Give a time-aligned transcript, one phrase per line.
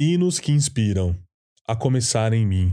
[0.00, 1.18] Hinos que inspiram,
[1.66, 2.72] a começar em mim.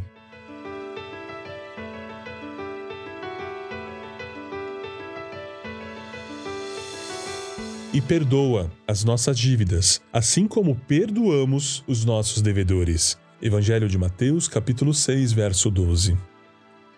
[7.92, 13.18] E perdoa as nossas dívidas, assim como perdoamos os nossos devedores.
[13.42, 16.16] Evangelho de Mateus, capítulo 6, verso 12.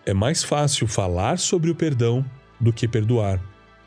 [0.04, 2.22] É mais fácil falar sobre o perdão
[2.60, 3.40] do que perdoar.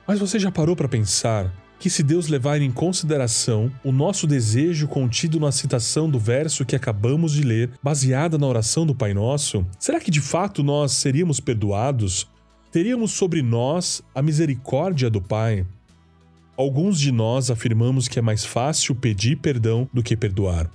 [0.07, 4.87] Mas você já parou para pensar que, se Deus levar em consideração o nosso desejo
[4.87, 9.65] contido na citação do verso que acabamos de ler, baseada na oração do Pai Nosso,
[9.79, 12.29] será que de fato nós seríamos perdoados?
[12.71, 15.65] Teríamos sobre nós a misericórdia do Pai?
[16.55, 20.69] Alguns de nós afirmamos que é mais fácil pedir perdão do que perdoar.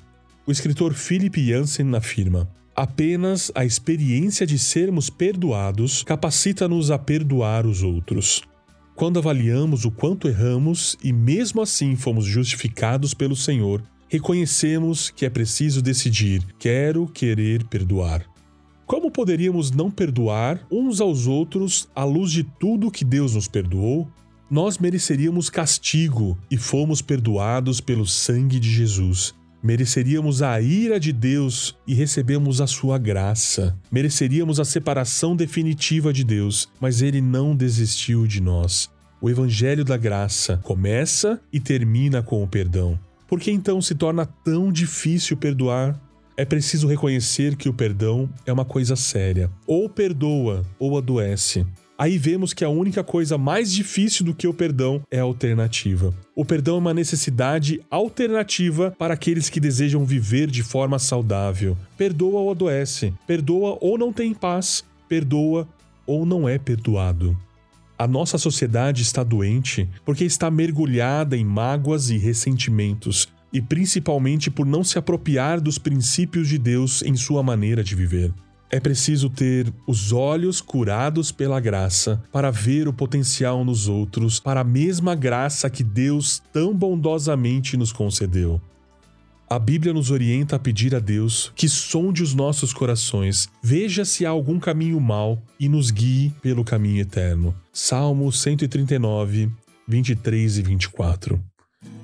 [0.45, 7.84] O escritor Philip Jansen afirma: Apenas a experiência de sermos perdoados capacita-nos a perdoar os
[7.84, 8.43] outros.
[8.96, 15.28] Quando avaliamos o quanto erramos e mesmo assim fomos justificados pelo Senhor, reconhecemos que é
[15.28, 18.24] preciso decidir: quero querer perdoar.
[18.87, 24.09] Como poderíamos não perdoar uns aos outros à luz de tudo que Deus nos perdoou?
[24.51, 29.34] Nós mereceríamos castigo e fomos perdoados pelo sangue de Jesus.
[29.62, 33.76] Mereceríamos a ira de Deus e recebemos a sua graça.
[33.90, 38.90] Mereceríamos a separação definitiva de Deus, mas ele não desistiu de nós.
[39.21, 42.99] O evangelho da graça começa e termina com o perdão.
[43.27, 46.01] Por que então se torna tão difícil perdoar?
[46.37, 49.51] É preciso reconhecer que o perdão é uma coisa séria.
[49.66, 51.66] Ou perdoa ou adoece.
[51.99, 56.15] Aí vemos que a única coisa mais difícil do que o perdão é a alternativa.
[56.35, 61.77] O perdão é uma necessidade alternativa para aqueles que desejam viver de forma saudável.
[61.97, 65.67] Perdoa ou adoece, perdoa ou não tem paz, perdoa
[66.06, 67.37] ou não é perdoado.
[67.99, 74.67] A nossa sociedade está doente porque está mergulhada em mágoas e ressentimentos, e principalmente por
[74.67, 78.34] não se apropriar dos princípios de Deus em sua maneira de viver.
[78.69, 84.60] É preciso ter os olhos curados pela graça para ver o potencial nos outros, para
[84.60, 88.60] a mesma graça que Deus tão bondosamente nos concedeu.
[89.49, 94.26] A Bíblia nos orienta a pedir a Deus que sonde os nossos corações, veja se
[94.26, 97.55] há algum caminho mau e nos guie pelo caminho eterno.
[97.72, 99.49] Salmo 139,
[99.87, 101.56] 23 e 24.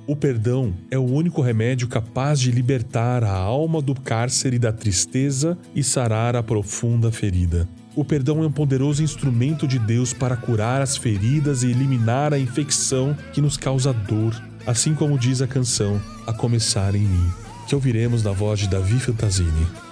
[0.05, 5.57] O perdão é o único remédio capaz de libertar a alma do cárcere da tristeza
[5.75, 7.69] e sarar a profunda ferida.
[7.95, 12.39] O perdão é um poderoso instrumento de Deus para curar as feridas e eliminar a
[12.39, 14.35] infecção que nos causa dor,
[14.67, 17.31] assim como diz a canção A Começar em Mim,
[17.69, 19.92] que ouviremos na voz de Davi Fantasini.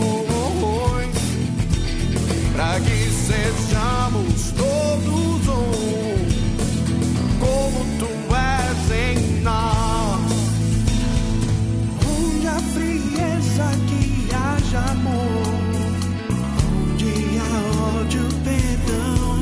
[4.57, 6.15] todos um,
[7.39, 10.31] como tu és em nós.
[12.07, 15.45] Onde a frieza que haja amor,
[16.93, 17.53] onde há
[17.99, 19.37] ódio, perdão,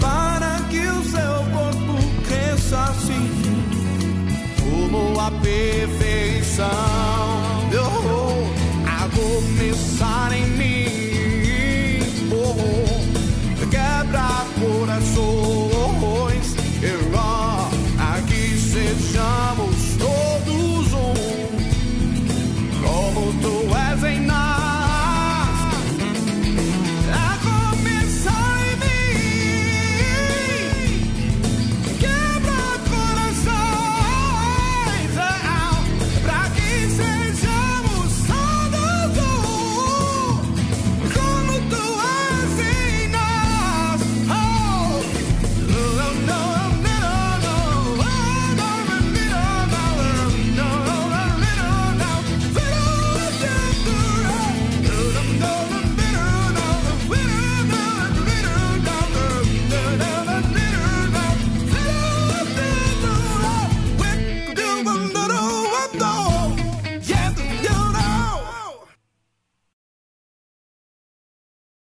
[0.00, 1.94] para que o seu corpo
[2.26, 3.26] cresça assim,
[4.60, 6.95] como a perfeição.